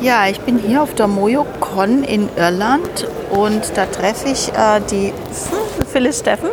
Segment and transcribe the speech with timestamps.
[0.00, 5.12] Ja, ich bin hier auf der MojoCon in Irland und da treffe ich äh, die
[5.92, 6.50] Phyllis Steffen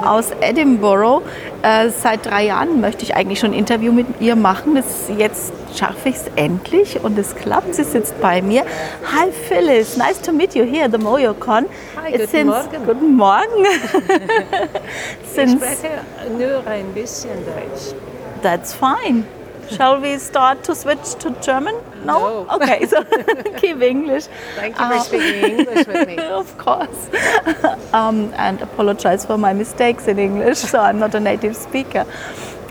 [0.00, 1.22] aus Edinburgh.
[1.62, 4.76] Äh, seit drei Jahren möchte ich eigentlich schon ein Interview mit ihr machen.
[4.76, 4.84] Das,
[5.16, 7.74] jetzt schaffe ich es endlich und es klappt.
[7.74, 8.62] Sie sitzt bei mir.
[9.12, 11.66] Hi Phyllis, nice to meet you here at the MojoCon.
[12.00, 12.86] Hi, guten Since, Morgen.
[12.86, 13.64] Guten Morgen.
[15.36, 15.90] Ich spreche
[16.38, 17.92] nur ein bisschen Deutsch.
[18.40, 19.24] that's fine.
[19.70, 21.74] Shall we start to switch to German?
[22.04, 22.46] No.
[22.50, 23.02] Okay, so
[23.60, 24.24] keep English.
[24.56, 26.18] Thank you for Uh, speaking English with me.
[26.42, 27.08] of course.
[27.92, 32.04] um, and apologize for my mistakes in English, so I'm not a native speaker.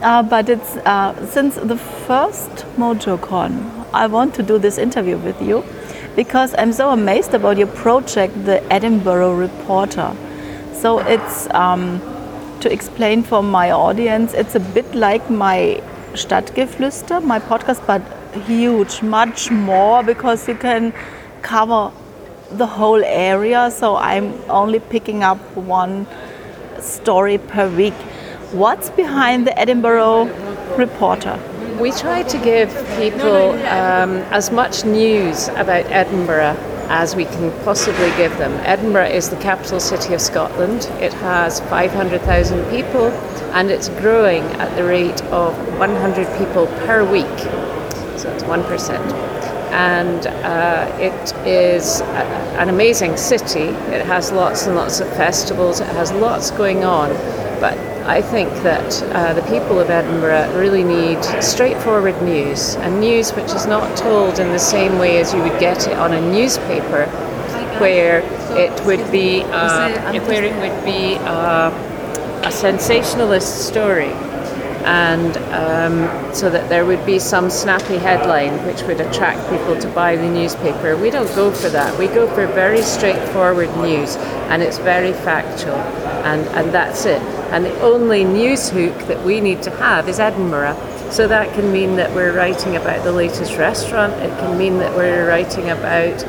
[0.01, 5.41] Uh, but it's uh, since the first MojoCon, I want to do this interview with
[5.41, 5.63] you
[6.15, 10.13] because I'm so amazed about your project, the Edinburgh Reporter.
[10.73, 12.01] So it's um,
[12.59, 15.81] to explain for my audience, it's a bit like my
[16.13, 18.01] Stadtgeflüster, my podcast, but
[18.45, 20.93] huge, much more because you can
[21.41, 21.91] cover
[22.51, 23.71] the whole area.
[23.71, 26.05] So I'm only picking up one
[26.79, 27.93] story per week.
[28.51, 30.25] What's behind the Edinburgh
[30.77, 31.39] Reporter?
[31.79, 36.55] We try to give people um, as much news about Edinburgh
[36.89, 38.51] as we can possibly give them.
[38.63, 40.85] Edinburgh is the capital city of Scotland.
[41.01, 43.07] It has 500,000 people
[43.53, 47.39] and it's growing at the rate of 100 people per week.
[48.17, 48.99] So it's 1%.
[49.71, 52.23] And uh, it is a,
[52.59, 53.69] an amazing city.
[53.91, 57.09] It has lots and lots of festivals, it has lots going on.
[57.59, 63.31] But I think that uh, the people of Edinburgh really need straightforward news, and news
[63.31, 66.19] which is not told in the same way as you would get it on a
[66.19, 67.05] newspaper,
[67.79, 68.19] where
[68.57, 71.71] it would be uh, where it would be uh,
[72.43, 74.11] a sensationalist story,
[74.83, 79.87] and um, so that there would be some snappy headline which would attract people to
[79.95, 80.97] buy the newspaper.
[80.97, 81.97] We don't go for that.
[81.97, 84.17] We go for very straightforward news,
[84.51, 85.77] and it's very factual,
[86.23, 87.21] and, and that's it.
[87.51, 90.77] And the only news hook that we need to have is Edinburgh.
[91.11, 94.13] So that can mean that we're writing about the latest restaurant.
[94.13, 96.21] It can mean that we're writing about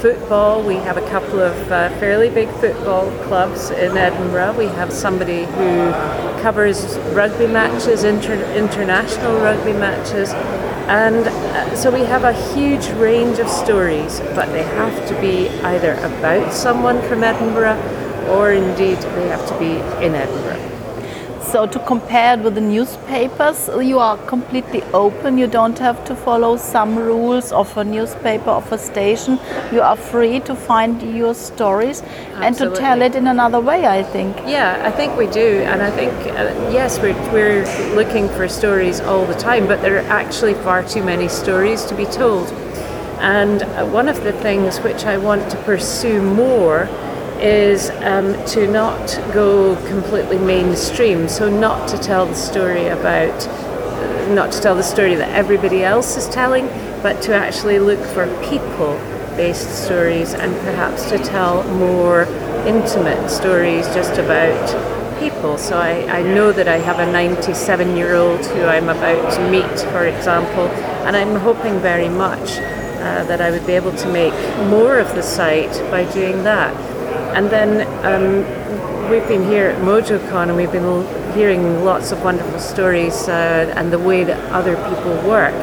[0.00, 0.62] football.
[0.62, 4.56] We have a couple of uh, fairly big football clubs in Edinburgh.
[4.56, 5.92] We have somebody who
[6.40, 10.30] covers rugby matches, inter- international rugby matches.
[10.88, 15.50] And uh, so we have a huge range of stories, but they have to be
[15.60, 17.76] either about someone from Edinburgh
[18.28, 19.72] or indeed they have to be
[20.04, 20.70] in Edinburgh.
[21.50, 25.36] So to compare it with the newspapers, you are completely open.
[25.36, 29.40] You don't have to follow some rules of a newspaper of a station.
[29.72, 32.04] You are free to find your stories
[32.34, 33.84] and to tell it in another way.
[33.84, 34.36] I think.
[34.46, 37.64] Yeah, I think we do, and I think uh, yes, we're we're
[37.96, 41.96] looking for stories all the time, but there are actually far too many stories to
[41.96, 42.48] be told.
[43.18, 46.88] And uh, one of the things which I want to pursue more
[47.42, 51.28] is um, to not go completely mainstream.
[51.28, 53.46] So not to tell the story about,
[54.30, 56.66] not to tell the story that everybody else is telling,
[57.02, 62.24] but to actually look for people-based stories and perhaps to tell more
[62.66, 64.90] intimate stories just about
[65.20, 65.58] people.
[65.58, 69.50] So I, I know that I have a 97 year old who I'm about to
[69.50, 70.66] meet, for example,
[71.06, 74.34] and I'm hoping very much uh, that I would be able to make
[74.68, 76.89] more of the site by doing that.
[77.34, 82.58] And then um, we've been here at MojoCon and we've been hearing lots of wonderful
[82.58, 85.54] stories uh, and the way that other people work.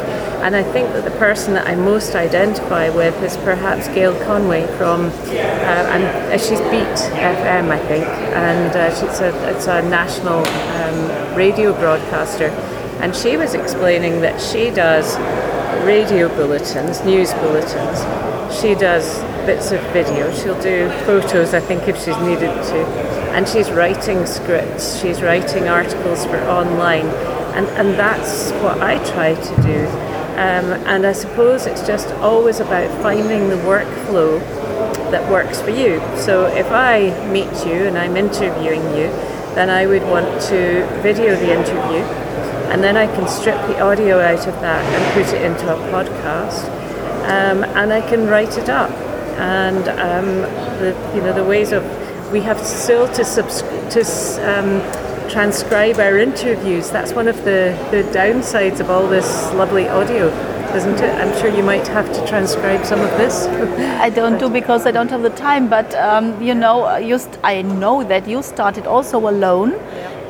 [0.42, 4.68] And I think that the person that I most identify with is perhaps Gail Conway
[4.78, 9.82] from, uh, and uh, she's Beat FM, I think, and uh, she's a, it's a
[9.82, 12.50] national um, radio broadcaster.
[13.02, 15.18] And she was explaining that she does
[15.86, 18.00] radio bulletins, news bulletins.
[18.62, 20.32] She does bits of video.
[20.34, 22.80] She'll do photos, I think, if she's needed to.
[23.34, 25.00] And she's writing scripts.
[25.02, 27.08] She's writing articles for online.
[27.56, 29.88] And, and that's what I try to do.
[30.38, 34.40] Um, and I suppose it's just always about finding the workflow
[35.12, 36.00] that works for you.
[36.18, 39.08] So if I meet you and I'm interviewing you,
[39.56, 42.04] then I would want to video the interview
[42.70, 45.78] and then I can strip the audio out of that and put it into a
[45.90, 46.66] podcast
[47.24, 49.07] um, and I can write it up.
[49.38, 50.28] And um,
[50.80, 51.84] the you know the ways of
[52.32, 53.62] we have still to subs-
[53.94, 54.02] to
[54.50, 54.82] um,
[55.30, 56.90] transcribe our interviews.
[56.90, 60.28] That's one of the, the downsides of all this lovely audio,
[60.76, 61.14] isn't it?
[61.16, 63.46] I'm sure you might have to transcribe some of this.
[64.02, 65.70] I don't do because I don't have the time.
[65.70, 69.74] But um, you know, you st- I know that you started also alone,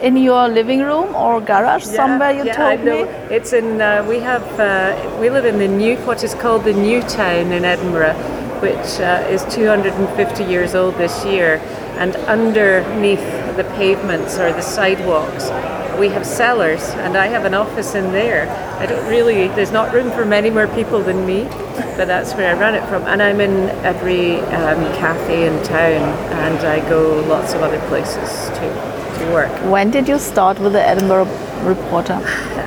[0.01, 2.31] in your living room or garage somewhere.
[2.31, 3.05] You yeah, told I know.
[3.05, 3.11] me.
[3.35, 3.81] It's in.
[3.81, 4.43] Uh, we have.
[4.59, 8.15] Uh, we live in the new, what is called the New Town in Edinburgh,
[8.61, 11.57] which uh, is 250 years old this year.
[11.97, 13.25] And underneath
[13.57, 15.49] the pavements or the sidewalks,
[15.97, 18.47] we have cellars, and I have an office in there.
[18.79, 19.47] I don't really.
[19.47, 21.45] There's not room for many more people than me,
[21.97, 23.03] but that's where I run it from.
[23.03, 28.49] And I'm in every um, cafe in town, and I go lots of other places
[28.59, 29.51] too to work.
[29.71, 31.25] When did you start with the Edinburgh
[31.63, 32.19] Reporter?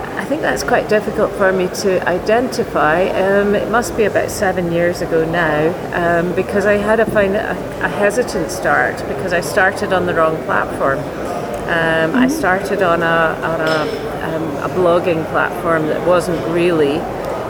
[0.30, 3.08] I think that's quite difficult for me to identify.
[3.08, 7.34] Um, it must be about seven years ago now, um, because I had a, find
[7.34, 7.50] a,
[7.84, 11.00] a hesitant start because I started on the wrong platform.
[11.00, 13.80] Um, I started on a on a,
[14.22, 16.98] um, a blogging platform that wasn't really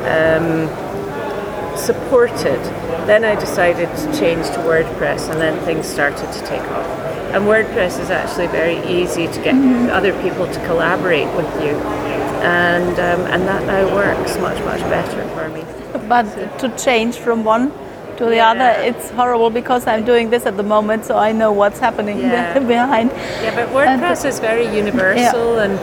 [0.09, 0.67] um,
[1.76, 2.62] supported.
[3.06, 6.87] Then I decided to change to WordPress, and then things started to take off.
[7.35, 9.55] And WordPress is actually very easy to get
[9.91, 11.76] other people to collaborate with you,
[12.42, 15.64] and um, and that now works much much better for me.
[16.08, 16.25] But
[16.58, 17.72] to change from one
[18.16, 18.50] to the Yeah.
[18.50, 22.19] other, it's horrible because I'm doing this at the moment, so I know what's happening
[22.20, 22.58] Yeah.
[22.58, 23.10] behind.
[23.42, 25.78] Yeah, but WordPress is very universal, and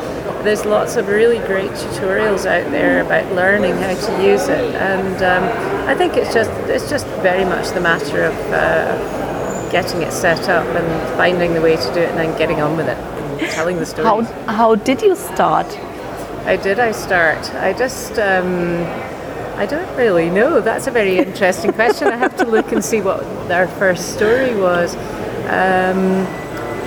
[0.45, 4.75] there's lots of really great tutorials out there about learning how to use it.
[4.75, 5.43] And um,
[5.89, 10.47] I think it's just it's just very much the matter of uh, getting it set
[10.49, 10.87] up and
[11.17, 13.85] finding the way to do it, and then getting on with it, and telling the
[13.85, 14.07] story.
[14.07, 14.21] How
[14.59, 15.67] how did you start?
[16.47, 17.53] How did I start?
[17.55, 18.85] I just, um,
[19.57, 20.61] I don't really know.
[20.61, 22.07] That's a very interesting question.
[22.07, 23.21] I have to look and see what
[23.51, 24.95] our first story was.
[24.95, 26.25] Um,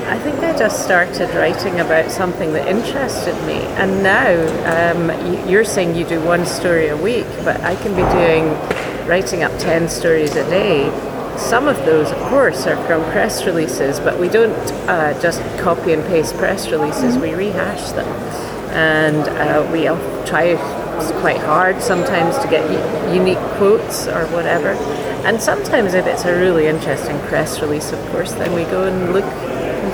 [0.09, 4.33] I think I just started writing about something that interested me, and now
[4.95, 8.49] um, you're saying you do one story a week, but I can be doing
[9.06, 10.89] writing up ten stories a day.
[11.37, 14.56] Some of those, of course, are from press releases, but we don't
[14.89, 17.19] uh, just copy and paste press releases.
[17.19, 18.09] We rehash them,
[18.72, 20.56] and uh, we all try
[21.20, 22.64] quite hard sometimes to get
[23.14, 24.70] unique quotes or whatever.
[25.25, 29.12] And sometimes, if it's a really interesting press release, of course, then we go and
[29.12, 29.25] look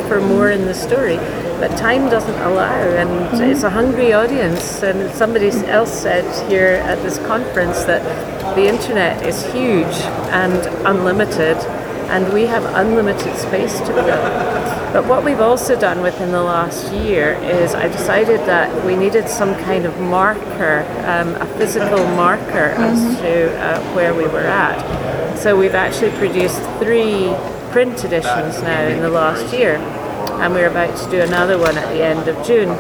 [0.08, 1.16] for more in the story.
[1.58, 4.82] But time doesn't allow, and it's a hungry audience.
[4.82, 8.02] And somebody else said here at this conference that
[8.54, 9.96] the internet is huge
[10.30, 11.56] and unlimited,
[12.08, 14.75] and we have unlimited space to fill.
[14.92, 19.28] But what we've also done within the last year is I decided that we needed
[19.28, 25.36] some kind of marker, um, a physical marker as to uh, where we were at.
[25.38, 27.34] So we've actually produced three
[27.72, 31.92] print editions now in the last year, and we're about to do another one at
[31.92, 32.70] the end of June.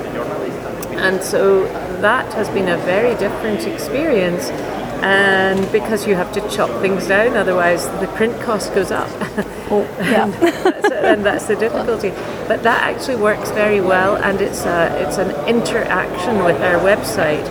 [0.96, 1.64] And so
[2.00, 4.48] that has been a very different experience.
[5.02, 9.10] And because you have to chop things down, otherwise the print cost goes up.
[9.68, 10.28] Oh, yeah.
[10.28, 12.10] that's, and that's the difficulty.
[12.46, 17.44] But that actually works very well, and it's a, it's an interaction with our website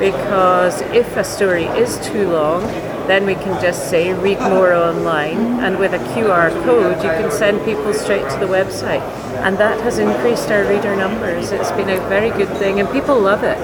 [0.00, 2.62] because if a story is too long,
[3.08, 7.30] then we can just say read more online, and with a QR code, you can
[7.30, 9.02] send people straight to the website,
[9.44, 11.52] and that has increased our reader numbers.
[11.52, 13.58] It's been a very good thing, and people love it.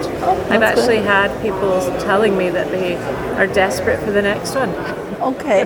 [0.51, 2.97] I've that's actually had people telling me that they
[3.37, 4.71] are desperate for the next one.
[5.21, 5.65] Okay,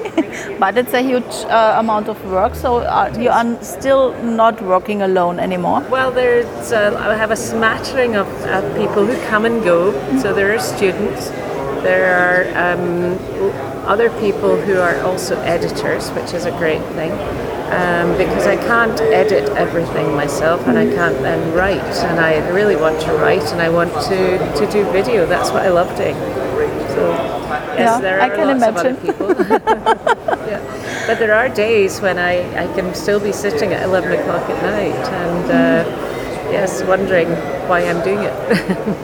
[0.58, 5.02] but it's a huge uh, amount of work, so uh, you are still not working
[5.02, 5.80] alone anymore.
[5.90, 9.92] Well, there's uh, I have a smattering of, of people who come and go.
[10.20, 11.30] So there are students,
[11.82, 13.18] there are um,
[13.86, 17.12] other people who are also editors, which is a great thing.
[17.70, 22.74] Um, because I can't edit everything myself and I can't then write and I really
[22.74, 25.24] want to write and I want to, to do video.
[25.24, 26.16] That's what I love doing.
[26.16, 28.96] So yes, Yeah, there I can lots of imagine.
[28.96, 29.46] other people.
[30.48, 31.04] yeah.
[31.06, 34.62] But there are days when I, I can still be sitting at 11 o'clock at
[34.64, 36.09] night and uh,
[36.52, 37.28] yes, wondering
[37.68, 38.34] why I'm doing it.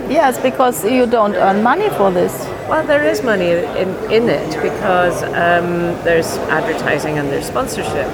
[0.10, 2.32] Yes, because you don't earn money for this.
[2.68, 8.08] well, there is money in, in it because um, there's advertising and there's sponsorship.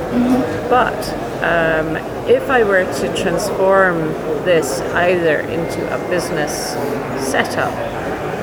[0.69, 1.01] But
[1.43, 1.97] um,
[2.29, 3.99] if I were to transform
[4.45, 6.73] this either into a business
[7.31, 7.73] setup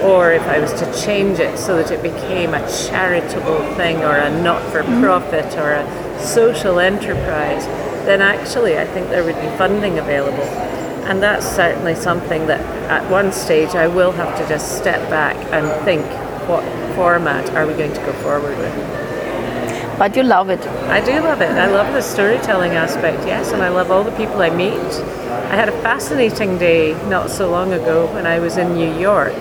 [0.03, 4.15] or if I was to change it so that it became a charitable thing or
[4.15, 7.65] a not for profit or a social enterprise,
[8.09, 10.49] then actually I think there would be funding available.
[11.09, 15.35] And that's certainly something that at one stage I will have to just step back
[15.53, 16.05] and think
[16.49, 16.63] what
[16.95, 18.75] format are we going to go forward with.
[19.99, 20.65] But you love it.
[20.87, 21.51] I do love it.
[21.51, 24.91] I love the storytelling aspect, yes, and I love all the people I meet.
[25.51, 29.33] I had a fascinating day not so long ago when I was in New York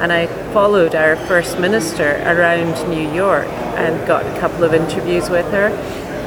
[0.00, 5.28] and I followed our First Minister around New York and got a couple of interviews
[5.28, 5.68] with her.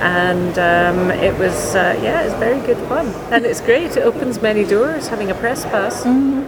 [0.02, 3.08] And um, it was, uh, yeah, it's very good fun.
[3.32, 3.96] And it's great.
[3.98, 6.06] It opens many doors having a press pass.
[6.06, 6.48] Um,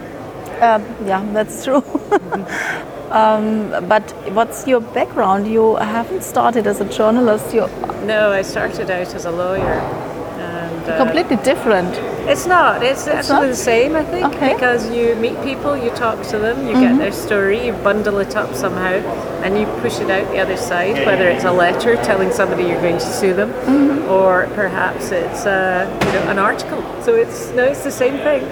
[1.04, 1.76] yeah, that's true.
[3.10, 5.46] um, but what's your background?
[5.46, 7.54] You haven't started as a journalist.
[7.54, 7.68] You
[8.04, 9.80] No, I started out as a lawyer.
[10.38, 11.94] And, uh, completely different.
[12.28, 12.82] It's not.
[12.82, 13.46] It's, actually not?
[13.46, 14.54] the same, I think, Okay.
[14.54, 18.34] because you meet people, you talk to them, you get their story, you bundle it
[18.34, 18.98] up somehow,
[19.46, 21.06] and you push it out the other side.
[21.06, 23.52] Whether it's a letter telling somebody you're going to sue them,
[24.08, 26.82] or perhaps it's uh, you know an article.
[27.02, 28.42] So it's no, it's the same thing.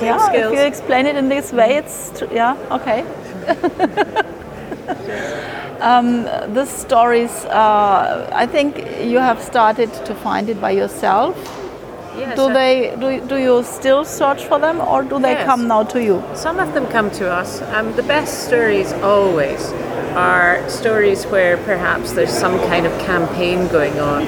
[0.00, 0.52] Yeah, skills.
[0.52, 3.04] if you explain it in this way, it's tr- yeah okay.
[5.80, 11.36] um, the stories, uh, I think you have started to find it by yourself.
[12.16, 15.46] Yes, Do they do, do you still search for them or do they Yes.
[15.46, 16.22] come now to you?
[16.34, 17.62] Some of them come to us.
[17.74, 19.72] Um, the best stories always
[20.16, 24.22] are stories where perhaps there's some kind of campaign going on.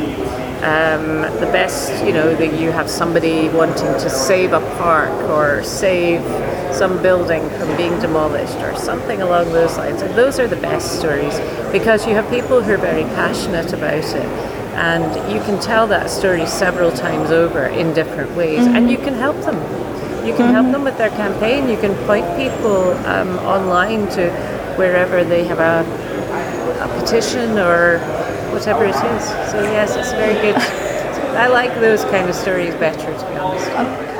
[0.62, 5.64] Um, the best, you know, that you have somebody wanting to save a park or
[5.64, 6.22] save
[6.72, 10.02] some building from being demolished or something along those lines.
[10.02, 11.38] And those are the best stories
[11.72, 14.52] because you have people who are very passionate about it.
[14.74, 19.14] And you can tell that story several times over in different ways, and you can
[19.14, 19.56] help them.
[20.26, 21.68] You can help them with their campaign.
[21.68, 24.30] You can point people um, online to
[24.76, 25.84] wherever they have a,
[26.82, 27.98] a petition or
[28.52, 29.24] whatever it is.
[29.50, 30.56] So yes, it's very good.
[31.36, 33.66] I like those kind of stories better, to be honest.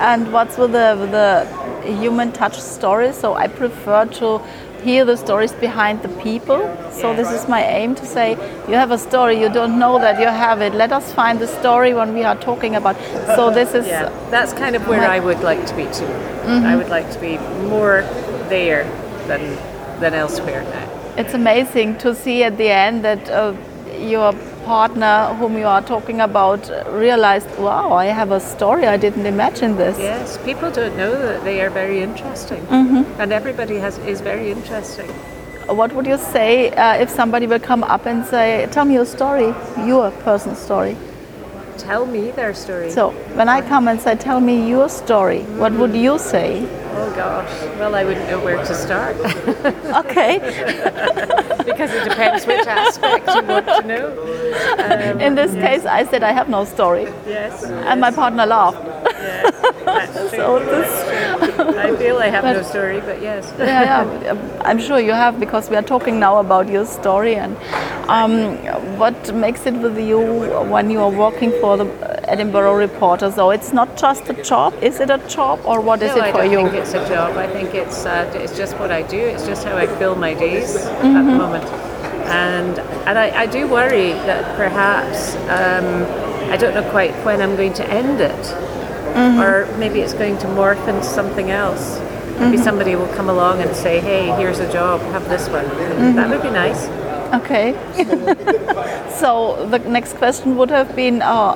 [0.01, 1.47] And what's with the, with the
[1.85, 3.17] human touch stories?
[3.17, 4.41] So I prefer to
[4.83, 6.59] hear the stories behind the people.
[6.91, 8.31] So this is my aim to say,
[8.69, 10.75] you have a story, you don't know that you have it.
[10.75, 12.97] Let us find the story when we are talking about.
[13.37, 16.07] So this is Yeah, that's kind of where I would like to be too.
[16.07, 16.67] Mm-hmm.
[16.67, 18.03] I would like to be more
[18.49, 18.85] there
[19.29, 19.57] than
[20.03, 20.63] than elsewhere
[21.17, 23.55] it's amazing to see at the end that uh,
[23.99, 24.33] your
[24.65, 28.87] partner whom you are talking about realized, wow, I have a story.
[28.87, 29.99] I didn't imagine this.
[29.99, 32.67] Yes, people don't know that they are very interesting,
[33.19, 35.09] and everybody has is very interesting.
[35.67, 39.07] What would you say uh, if somebody will come up and say, tell me your
[39.07, 39.55] story,
[39.87, 40.97] your personal story?
[41.79, 42.91] Tell me their story.
[42.91, 46.67] So when I come and say, tell me your story, what would you say?
[46.95, 49.17] Oh gosh, well I wouldn't know where to start
[50.05, 50.39] Okay.
[51.65, 54.07] because it depends which aspect you want to know.
[54.79, 58.79] Um, In this case, I said I have no story, yes, and my partner laughed.
[59.21, 60.31] yes.
[60.31, 60.91] So this,
[61.77, 63.53] I feel I have no story, but yes.
[63.59, 67.57] yeah, yeah, I'm sure you have because we are talking now about your story and
[68.09, 68.57] um,
[68.99, 70.21] what makes it with you
[70.75, 71.87] when you are working for the
[72.33, 73.31] Edinburgh Reporter.
[73.31, 74.75] So it's not just a job.
[74.83, 76.59] Is it a job or what is no, it I for don't you?
[76.71, 77.37] think it's a job.
[77.37, 79.19] I think it's uh, it's just what I do.
[79.19, 81.27] It's just how I fill my days at Mm-hmm.
[81.31, 81.65] the moment.
[82.47, 85.87] And and I, I do worry that perhaps um,
[86.55, 88.45] I don't know quite when I'm going to end it,
[89.13, 89.41] Mm-hmm.
[89.45, 91.85] or maybe it's going to morph into something else.
[92.01, 92.65] Maybe Mm-hmm.
[92.69, 95.01] somebody will come along and say, "Hey, here's a job.
[95.17, 96.17] Have this one." Mm-hmm.
[96.17, 96.83] That would be nice.
[97.41, 97.67] Okay.
[99.21, 101.55] so the next question would have been, uh,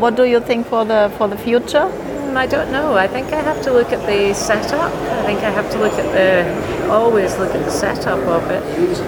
[0.00, 1.86] what do you think for the for the future?
[1.88, 2.94] Mm, I don't know.
[2.94, 4.92] I think I have to look at the setup.
[4.92, 8.62] I think I have to look at the always look at the setup of it,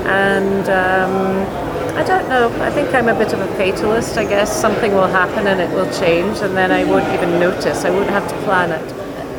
[0.07, 2.49] and um, I don't know.
[2.63, 4.17] I think I'm a bit of a fatalist.
[4.17, 7.85] I guess something will happen and it will change, and then I won't even notice.
[7.85, 8.89] I won't have to plan it.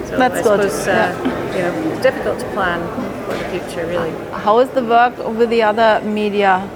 [0.08, 2.80] So That's I good, suppose uh, you know it's difficult to plan
[3.26, 4.12] for the future, really.
[4.32, 6.70] How is the work with the other media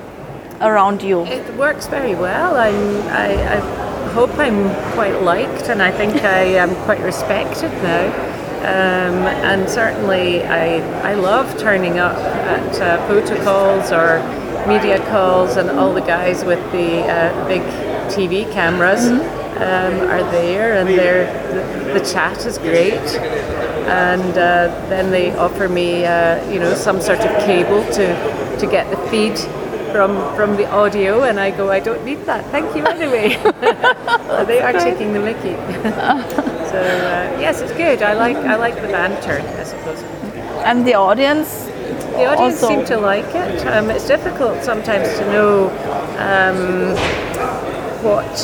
[0.60, 1.22] around you?
[1.25, 2.56] It works very well.
[2.58, 3.81] I'm, I, I
[4.12, 8.32] hope I'm quite liked, and I think I am quite respected now.
[8.62, 14.20] Um, and certainly, I, I love turning up at uh, photo calls or
[14.68, 17.62] media calls, and all the guys with the uh, big
[18.12, 23.20] TV cameras um, are there, and the, the chat is great.
[23.88, 28.68] And uh, then they offer me, uh, you know, some sort of cable to, to
[28.68, 29.38] get the feed
[29.91, 32.45] from from the audio, and I go, I don't need that.
[32.51, 33.38] Thank you anyway.
[34.31, 35.55] So they are taking the Mickey.
[36.71, 38.01] so uh, yes, it's good.
[38.01, 39.39] I like I like the banter.
[39.60, 40.01] I suppose
[40.65, 41.65] And the audience?
[42.15, 43.67] the audience Also- seem to like it.
[43.67, 45.69] Um, it's difficult sometimes to know.
[46.17, 46.95] Um,
[48.01, 48.36] what,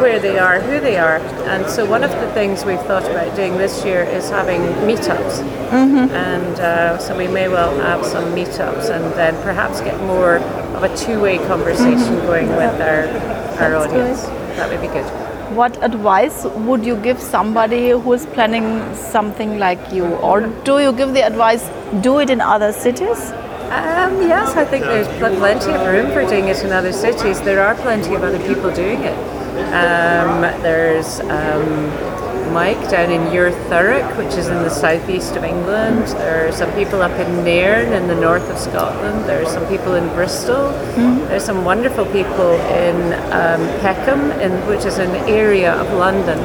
[0.00, 1.18] where they are, who they are,
[1.52, 5.40] and so one of the things we've thought about doing this year is having meetups,
[5.72, 10.38] and uh, so we may well have some meetups, and then perhaps get more
[10.78, 13.06] of a two-way conversation going with our
[13.62, 14.22] our That's audience.
[14.58, 15.06] That would be good.
[15.56, 20.04] What advice would you give somebody who is planning something like you?
[20.28, 21.68] Or do you give the advice,
[22.02, 23.30] do it in other cities?
[23.78, 27.40] Um, yes, I think there's pl- plenty of room for doing it in other cities.
[27.40, 29.16] There are plenty of other people doing it.
[29.74, 31.90] Um, there's um,
[32.50, 36.06] Mike down in Your Thurrock, which is in the southeast of England.
[36.18, 39.28] There are some people up in Nairn in the north of Scotland.
[39.28, 40.70] There are some people in Bristol.
[41.28, 42.52] There's some wonderful people
[42.82, 46.38] in um, Peckham, in, which is an area of London.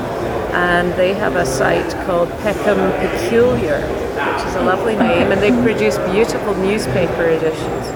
[0.53, 5.51] And they have a site called Peckham Peculiar, which is a lovely name, and they
[5.63, 7.87] produce beautiful newspaper editions.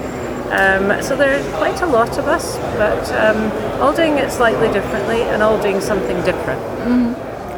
[0.50, 4.72] Um, so there are quite a lot of us, but um, all doing it slightly
[4.72, 6.60] differently and all doing something different.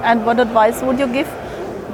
[0.03, 1.29] And what advice would you give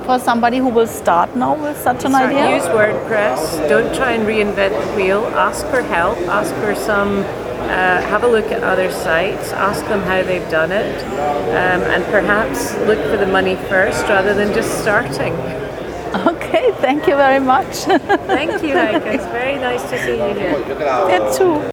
[0.04, 2.54] for somebody who will start now with such an idea?
[2.56, 3.68] Use WordPress.
[3.68, 5.24] Don't try and reinvent the wheel.
[5.34, 6.18] Ask for help.
[6.28, 7.24] Ask for some.
[7.66, 9.52] Uh, have a look at other sites.
[9.52, 11.02] Ask them how they've done it,
[11.50, 15.34] um, and perhaps look for the money first rather than just starting.
[16.28, 17.74] Okay, thank you very much.
[18.28, 19.02] Thank you, Heike.
[19.06, 20.58] It's very nice to see you here.
[21.10, 21.70] you too.